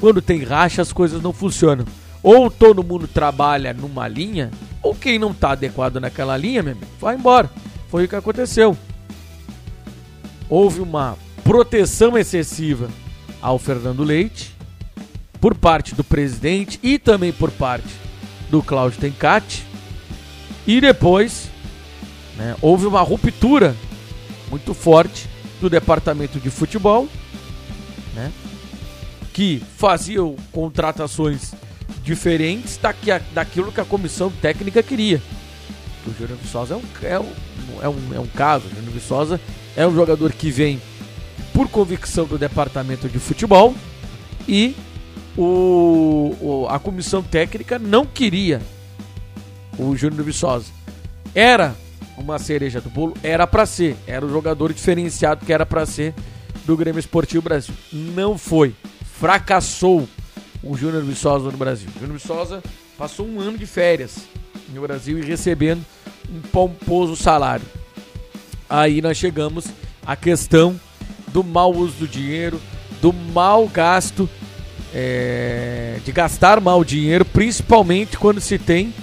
[0.00, 1.84] quando tem racha, as coisas não funcionam.
[2.22, 4.50] Ou todo mundo trabalha numa linha,
[4.82, 7.50] ou quem não está adequado naquela linha, meu amigo, vai embora.
[7.88, 8.76] Foi o que aconteceu.
[10.48, 12.88] Houve uma proteção excessiva
[13.40, 14.54] ao Fernando Leite,
[15.40, 17.88] por parte do presidente e também por parte
[18.48, 19.66] do Cláudio Tencati.
[20.64, 21.50] E depois
[22.36, 23.74] né, houve uma ruptura
[24.48, 25.28] muito forte
[25.60, 27.08] do departamento de futebol,
[28.14, 28.32] né,
[29.32, 30.20] que fazia
[30.52, 31.52] contratações
[32.02, 35.20] diferentes daqui daquilo que a comissão técnica queria.
[36.06, 37.32] O Júnior Viçosa é um, é, um,
[37.82, 38.66] é, um, é um caso.
[38.66, 39.40] O Júnior Viçosa
[39.76, 40.80] é um jogador que vem
[41.52, 43.74] por convicção do departamento de futebol
[44.48, 44.74] e
[45.36, 48.60] o, o, a comissão técnica não queria
[49.78, 50.66] o Júnior Viçosa.
[51.34, 51.74] Era
[52.16, 56.14] uma cereja do bolo, era para ser, era o jogador diferenciado que era para ser
[56.64, 57.74] do Grêmio Esportivo Brasil.
[57.92, 58.74] Não foi.
[59.18, 60.08] fracassou
[60.62, 61.88] o Júnior Viçosa no Brasil.
[61.98, 62.62] Júnior Viçosa
[62.96, 64.18] passou um ano de férias
[64.72, 65.84] no Brasil e recebendo
[66.30, 67.64] um pomposo salário.
[68.68, 69.66] Aí nós chegamos
[70.06, 70.78] à questão
[71.28, 72.60] do mau uso do dinheiro,
[73.00, 74.28] do mau gasto,
[74.94, 78.94] é, de gastar mal dinheiro, principalmente quando se tem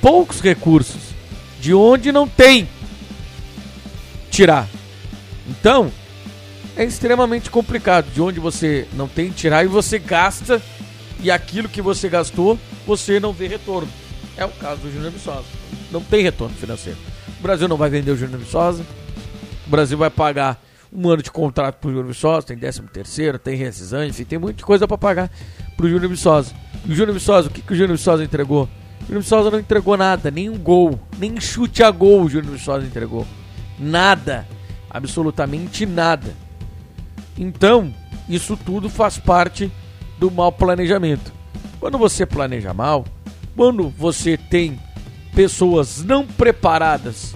[0.00, 1.14] poucos recursos,
[1.60, 2.68] de onde não tem
[4.30, 4.68] tirar.
[5.48, 5.90] Então,
[6.76, 10.60] é extremamente complicado, de onde você não tem tirar e você gasta
[11.20, 13.88] e aquilo que você gastou, você não vê retorno.
[14.36, 15.46] É o caso do Júnior Viçosa.
[15.90, 16.98] Não tem retorno financeiro.
[17.38, 18.84] O Brasil não vai vender o Júnior Viçosa.
[19.66, 23.56] O Brasil vai pagar um ano de contrato pro Júnior Viçosa, tem 13 terceiro, tem
[23.56, 25.30] rescisão, enfim, tem muita coisa para pagar
[25.76, 26.54] pro Júnior Viçosa.
[26.84, 28.64] E o Júnior Viçosa, o que, que o Júnior Viçosa entregou?
[29.02, 32.52] O Júnior Viçosa não entregou nada, nem um gol, nem chute a gol o Júnior
[32.54, 33.26] Viçosa entregou.
[33.78, 34.46] Nada,
[34.88, 36.34] absolutamente nada.
[37.36, 37.92] Então,
[38.28, 39.70] isso tudo faz parte
[40.18, 41.32] do mau planejamento.
[41.78, 43.04] Quando você planeja mal,
[43.54, 44.78] quando você tem
[45.34, 47.34] pessoas não preparadas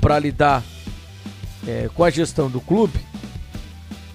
[0.00, 0.62] para lidar
[1.66, 2.98] é, com a gestão do clube,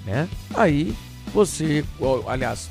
[0.06, 0.28] né?
[0.54, 0.96] Aí
[1.34, 1.84] você,
[2.28, 2.70] aliás,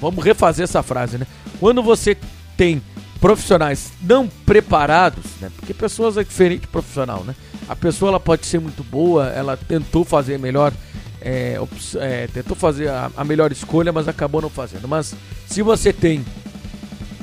[0.00, 1.26] vamos refazer essa frase, né?
[1.60, 2.16] Quando você
[2.56, 2.82] tem
[3.20, 5.50] profissionais não preparados, né?
[5.56, 7.34] Porque pessoas é diferente de profissional, né?
[7.68, 10.72] A pessoa ela pode ser muito boa, ela tentou fazer melhor,
[11.20, 11.58] é,
[11.96, 14.86] é, tentou fazer a, a, melhor escolha, mas acabou não fazendo.
[14.86, 15.14] Mas
[15.46, 16.24] se você tem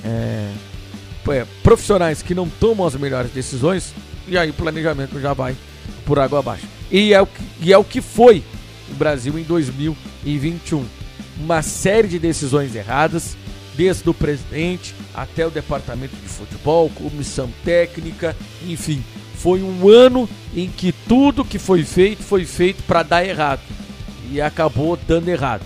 [0.03, 0.51] é,
[1.29, 3.93] é profissionais que não tomam as melhores decisões,
[4.27, 5.55] e aí o planejamento já vai
[6.05, 6.67] por água abaixo.
[6.91, 8.43] E é o que, e é o que foi
[8.89, 10.86] o Brasil em 2021.
[11.38, 13.36] Uma série de decisões erradas,
[13.75, 19.03] desde o presidente até o departamento de futebol, comissão técnica, enfim.
[19.36, 23.62] Foi um ano em que tudo que foi feito foi feito para dar errado.
[24.32, 25.64] E acabou dando errado.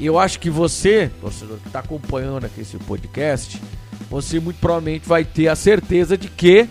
[0.00, 3.60] Eu acho que você, torcedor que está acompanhando aqui esse podcast,
[4.08, 6.68] você muito provavelmente vai ter a certeza de que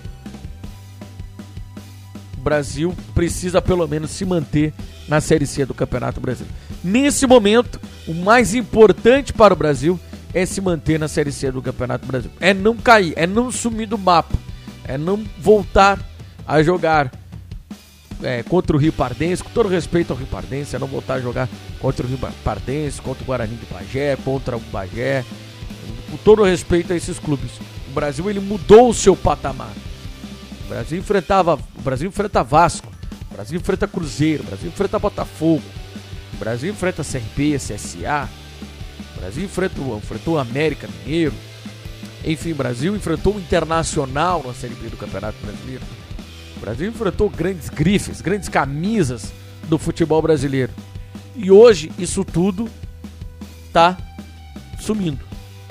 [2.37, 4.73] o Brasil precisa pelo menos se manter
[5.07, 6.55] na Série C do Campeonato Brasileiro.
[6.83, 9.99] Nesse momento, o mais importante para o Brasil
[10.33, 12.37] é se manter na Série C do Campeonato Brasileiro.
[12.41, 14.35] É não cair, é não sumir do mapa,
[14.85, 15.99] é não voltar
[16.47, 17.11] a jogar
[18.23, 21.21] é, contra o Rio Pardense, com todo respeito ao Rio Pardense, é não voltar a
[21.21, 21.47] jogar
[21.79, 25.23] contra o Rio Pardense, contra o Guarani de Bagé, contra o Bagé,
[26.09, 27.51] com todo respeito a esses clubes.
[27.89, 29.73] O Brasil ele mudou o seu patamar.
[30.65, 32.91] O Brasil enfrentava, o Brasil enfrenta Vasco,
[33.31, 35.63] o Brasil enfrenta Cruzeiro, o Brasil enfrenta Botafogo,
[36.33, 38.29] o Brasil enfrenta CRB, CSA,
[39.15, 41.33] o Brasil enfrentou, enfrentou América Mineiro.
[42.23, 45.83] Enfim, o Brasil enfrentou o Internacional na Série B do Campeonato Brasileiro.
[46.59, 49.31] O Brasil enfrentou grandes grifes, grandes camisas
[49.69, 50.73] do futebol brasileiro.
[51.35, 52.69] E hoje isso tudo
[53.71, 53.97] tá
[54.77, 55.23] sumindo.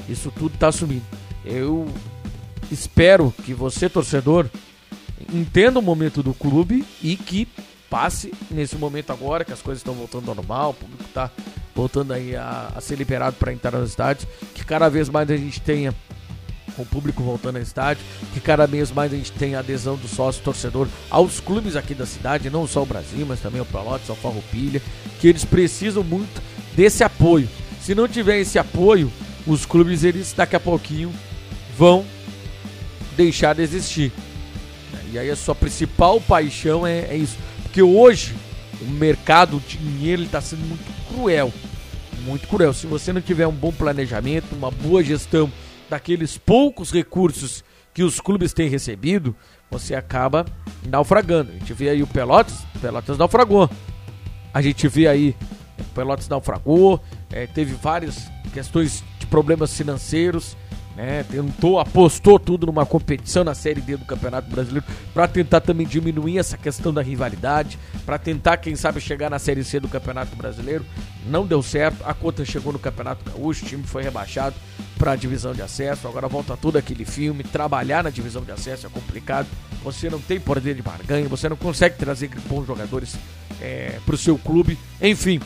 [0.08, 1.04] Isso tudo tá sumindo.
[1.44, 1.86] Eu
[2.70, 4.48] espero que você, torcedor,
[5.32, 7.46] entenda o momento do clube e que
[7.90, 11.30] passe nesse momento agora que as coisas estão voltando ao normal, o público está
[11.74, 15.36] voltando aí a, a ser liberado para entrar nos estádios, que cada vez mais a
[15.36, 15.94] gente tenha
[16.82, 20.42] o público voltando ao estádio, que cada vez mais a gente tenha adesão do sócio
[20.42, 24.14] torcedor aos clubes aqui da cidade, não só o Brasil, mas também o Pelotas, o
[24.14, 24.82] Farroupilha,
[25.20, 26.42] que eles precisam muito
[26.74, 27.48] desse apoio.
[27.80, 29.10] Se não tiver esse apoio,
[29.46, 31.12] os clubes eles daqui a pouquinho
[31.76, 32.04] vão
[33.16, 34.12] deixar de existir.
[35.12, 37.36] E aí a sua principal paixão é, é isso.
[37.62, 38.34] Porque hoje
[38.80, 41.52] o mercado, o dinheiro está sendo muito cruel.
[42.24, 42.74] Muito cruel.
[42.74, 45.50] Se você não tiver um bom planejamento, uma boa gestão
[45.88, 47.64] daqueles poucos recursos
[47.94, 49.34] que os clubes têm recebido,
[49.70, 50.46] você acaba
[50.86, 51.50] naufragando.
[51.50, 53.68] A gente vê aí o Pelotas, Pelotas naufragou.
[54.52, 55.36] A gente vê aí
[55.78, 60.56] o Pelotas naufragou, é, teve várias questões de problemas financeiros
[60.98, 61.22] né?
[61.22, 64.84] Tentou, apostou tudo numa competição na Série D do Campeonato Brasileiro
[65.14, 69.62] para tentar também diminuir essa questão da rivalidade, para tentar, quem sabe, chegar na Série
[69.62, 70.84] C do Campeonato Brasileiro.
[71.24, 74.56] Não deu certo, a conta chegou no Campeonato Gaúcho, o time foi rebaixado
[74.98, 76.08] para a divisão de acesso.
[76.08, 77.44] Agora volta todo aquele filme.
[77.44, 79.46] Trabalhar na divisão de acesso é complicado.
[79.84, 83.14] Você não tem poder de barganha, você não consegue trazer bons jogadores
[83.60, 84.76] é, para o seu clube.
[85.00, 85.40] Enfim,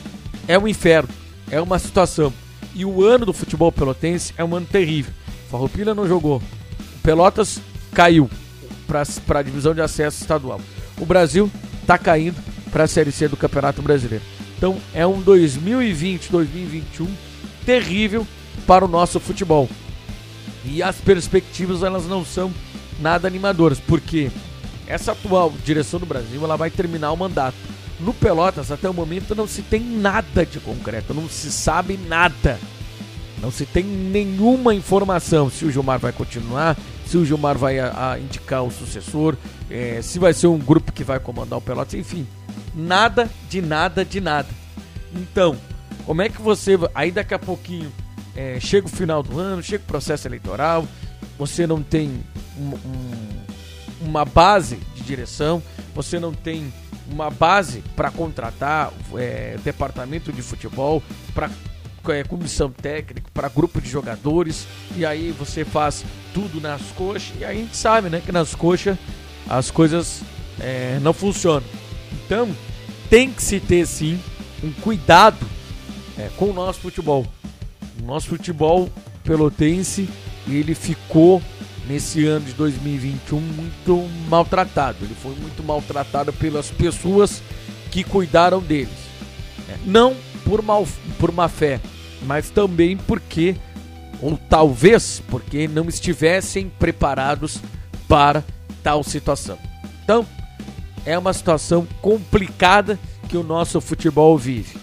[0.47, 1.09] é um inferno,
[1.51, 2.33] é uma situação.
[2.73, 5.13] E o ano do futebol pelotense é um ano terrível.
[5.53, 6.41] Farroupilha não jogou.
[7.03, 7.61] Pelotas
[7.93, 8.27] caiu
[8.87, 10.59] para a divisão de acesso estadual.
[10.99, 11.47] O Brasil
[11.79, 12.37] está caindo
[12.71, 14.25] para a Série C do Campeonato Brasileiro.
[14.57, 17.07] Então é um 2020-2021
[17.67, 18.25] terrível
[18.65, 19.69] para o nosso futebol.
[20.65, 22.51] E as perspectivas elas não são
[22.99, 24.31] nada animadoras, porque
[24.87, 27.57] essa atual direção do Brasil ela vai terminar o mandato.
[27.99, 32.59] No Pelotas até o momento não se tem nada de concreto, não se sabe nada
[33.43, 38.13] Não se tem nenhuma informação se o Gilmar vai continuar, se o Gilmar vai a,
[38.13, 39.35] a indicar o sucessor,
[39.69, 42.25] é, se vai ser um grupo que vai comandar o Pelotas, enfim.
[42.73, 44.47] Nada de nada de nada.
[45.13, 45.57] Então,
[46.05, 46.79] como é que você.
[46.95, 47.91] Aí daqui a pouquinho
[48.33, 50.87] é, chega o final do ano, chega o processo eleitoral,
[51.37, 52.23] você não tem
[52.57, 55.61] um, um, uma base de direção,
[55.93, 56.71] você não tem
[57.11, 61.03] uma base para contratar é, departamento de futebol,
[61.35, 61.49] para
[62.11, 67.45] é, comissão técnica, para grupo de jogadores, e aí você faz tudo nas coxas, e
[67.45, 68.97] aí a gente sabe né, que nas coxas
[69.49, 70.21] as coisas
[70.59, 71.63] é, não funcionam.
[72.25, 72.49] Então
[73.09, 74.19] tem que se ter sim
[74.63, 75.45] um cuidado
[76.17, 77.25] é, com o nosso futebol.
[78.01, 78.89] O nosso futebol
[79.23, 80.09] pelotense
[80.47, 81.41] ele ficou
[81.87, 84.97] nesse ano de 2021 muito maltratado.
[85.01, 87.41] Ele foi muito maltratado pelas pessoas
[87.91, 88.89] que cuidaram deles.
[89.69, 90.87] É, não por, mal,
[91.19, 91.79] por má fé,
[92.23, 93.55] mas também porque,
[94.21, 97.59] ou talvez porque não estivessem preparados
[98.07, 98.43] para
[98.83, 99.57] tal situação.
[100.03, 100.25] Então,
[101.05, 104.77] é uma situação complicada que o nosso futebol vive.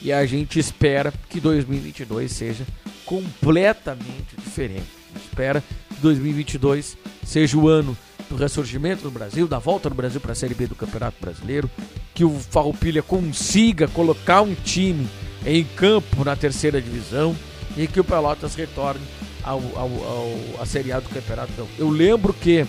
[0.00, 2.66] E a gente espera que 2022 seja
[3.04, 4.86] completamente diferente.
[5.14, 5.62] espera
[5.94, 7.96] que 2022 seja o ano
[8.28, 11.70] do ressurgimento do Brasil, da volta do Brasil para a Série B do Campeonato Brasileiro,
[12.14, 15.08] que o Farroupilha consiga colocar um time
[15.46, 17.34] em campo na terceira divisão
[17.76, 19.00] e que o Pelotas retorne
[19.42, 21.52] ao, ao, ao, à Série A do Campeonato.
[21.78, 22.66] Eu lembro que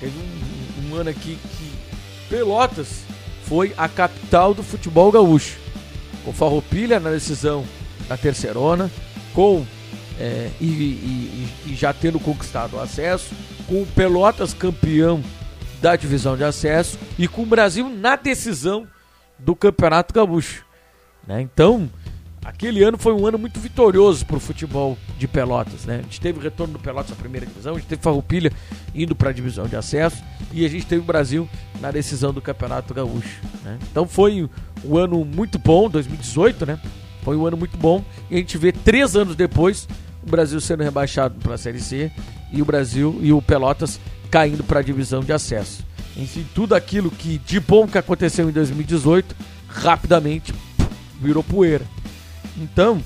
[0.00, 1.72] teve um, um ano aqui que
[2.28, 3.02] Pelotas
[3.44, 5.58] foi a capital do futebol gaúcho.
[6.24, 7.64] Com Farroupilha na decisão
[8.08, 8.90] da terceirona,
[9.34, 9.64] com
[10.18, 13.34] é, e, e, e, já tendo conquistado o acesso,
[13.66, 15.22] com o Pelotas campeão
[15.82, 18.86] da divisão de acesso e com o Brasil na decisão
[19.36, 20.64] do Campeonato Gaúcho.
[21.26, 21.42] Né?
[21.42, 21.90] Então,
[22.44, 25.84] aquele ano foi um ano muito vitorioso para o futebol de Pelotas.
[25.84, 25.96] Né?
[25.98, 28.52] A gente teve o retorno do Pelotas à primeira divisão, a gente teve Farroupilha
[28.94, 30.22] indo para a divisão de acesso
[30.52, 31.48] e a gente teve o Brasil
[31.80, 33.40] na decisão do Campeonato Gaúcho.
[33.64, 33.76] Né?
[33.90, 34.48] Então foi
[34.84, 36.80] um ano muito bom, 2018, né?
[37.22, 39.88] Foi um ano muito bom e a gente vê três anos depois
[40.24, 42.10] o Brasil sendo rebaixado para a Série C
[42.52, 44.00] e o Brasil e o Pelotas
[44.32, 45.84] caindo para a divisão de acesso.
[46.16, 49.36] Enfim, tudo aquilo que de bom que aconteceu em 2018
[49.68, 50.54] rapidamente
[51.20, 51.84] virou poeira.
[52.56, 53.02] Então,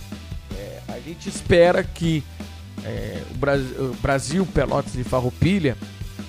[0.57, 2.22] é, a gente espera que
[2.85, 5.77] é, o, Brasil, o, Brasil, Pelotas e Farroupilha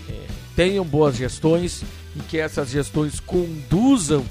[0.09, 0.13] é,
[0.55, 1.83] tenham boas gestões
[2.15, 4.25] e que essas gestões conduzam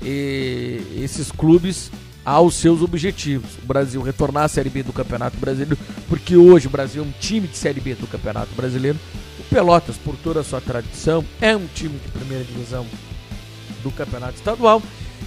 [0.00, 1.90] é, esses clubes
[2.24, 3.50] aos seus objetivos.
[3.62, 5.76] O Brasil retornar à Série B do Campeonato Brasileiro,
[6.08, 8.98] porque hoje o Brasil é um time de Série B do Campeonato Brasileiro.
[9.46, 12.86] O Pelotas, por toda a sua tradição, é um time de primeira divisão
[13.82, 14.82] do Campeonato Estadual.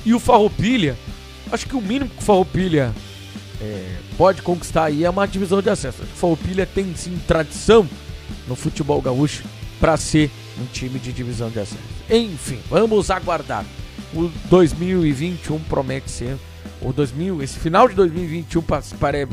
[0.05, 0.97] E o Farroupilha
[1.51, 2.93] Acho que o mínimo que o Farroupilha
[3.61, 6.03] é, pode conquistar aí é uma divisão de acesso.
[6.03, 7.87] O Farroupilha tem sim tradição
[8.47, 9.43] no futebol gaúcho
[9.79, 11.81] para ser um time de divisão de acesso.
[12.09, 13.65] Enfim, vamos aguardar.
[14.13, 16.37] O 2021 promete ser
[16.81, 18.63] o 2000, esse final de 2021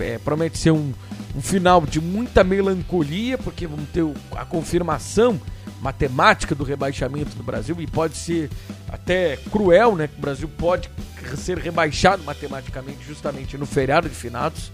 [0.01, 0.93] é, promete ser um,
[1.35, 4.05] um final de muita melancolia, porque vamos ter
[4.37, 5.41] a confirmação
[5.81, 8.49] matemática do rebaixamento do Brasil e pode ser
[8.89, 10.09] até cruel, né?
[10.09, 10.89] Que o Brasil pode
[11.37, 14.71] ser rebaixado matematicamente justamente no feriado de finados.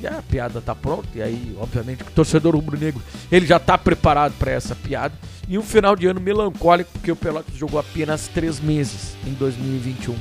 [0.00, 4.32] E a piada tá pronta, e aí, obviamente, o torcedor rubro-negro ele já tá preparado
[4.38, 5.12] para essa piada.
[5.46, 10.16] E um final de ano melancólico, porque o Pelotas jogou apenas três meses em 2021.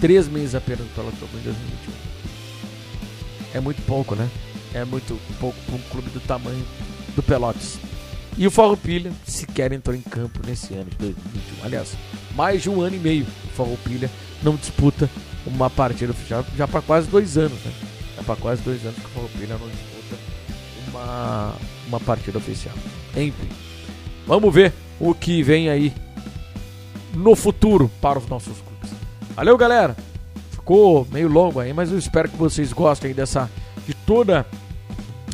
[0.00, 2.17] Três meses apenas o Pelotas jogou em 2021.
[3.54, 4.28] É muito pouco, né?
[4.74, 6.64] É muito pouco para um clube do tamanho
[7.14, 7.78] do Pelotas.
[8.36, 11.64] E o Farroupilha sequer entrou em campo nesse ano de 2021.
[11.64, 11.96] Aliás,
[12.36, 14.10] mais de um ano e meio o Farroupilha
[14.42, 15.10] não disputa
[15.44, 17.72] uma partida oficial, já para quase dois anos, né?
[18.16, 20.16] Já para quase dois anos que o Farroupilha não disputa
[20.88, 21.54] uma,
[21.88, 22.74] uma partida oficial.
[23.16, 23.48] Enfim,
[24.26, 25.92] vamos ver o que vem aí
[27.14, 28.90] no futuro para os nossos clubes.
[29.34, 29.96] Valeu, galera!
[30.68, 33.50] Ficou meio longo aí, mas eu espero que vocês gostem dessa
[33.86, 34.44] de toda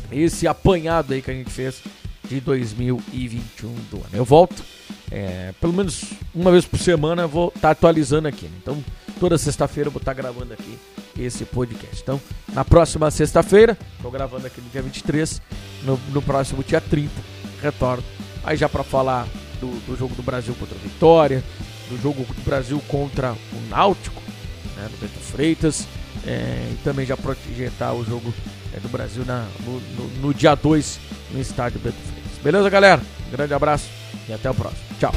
[0.09, 1.83] esse apanhado aí que a gente fez
[2.29, 4.07] de 2021 do ano.
[4.13, 4.63] Eu volto,
[5.11, 8.45] é, pelo menos uma vez por semana, vou estar tá atualizando aqui.
[8.45, 8.53] Né?
[8.61, 8.81] Então,
[9.19, 10.79] toda sexta-feira eu vou estar tá gravando aqui
[11.19, 12.01] esse podcast.
[12.01, 12.21] Então,
[12.53, 15.41] na próxima sexta-feira, estou gravando aqui no dia 23,
[15.83, 17.11] no, no próximo dia 30,
[17.61, 18.05] retorno.
[18.41, 19.27] Aí já para falar
[19.59, 21.43] do, do, jogo do Brasil contra a Vitória,
[21.89, 24.23] do jogo do Brasil contra o Náutico,
[24.75, 25.87] né, no Beto Freitas,
[26.25, 28.33] é, e também já projetar o jogo
[28.73, 30.99] é, do Brasil na, no, no, no dia 2
[31.31, 32.43] no estádio Beto Freitas.
[32.43, 33.01] Beleza, galera?
[33.31, 33.89] Grande abraço
[34.27, 34.81] e até o próximo.
[34.99, 35.13] Tchau.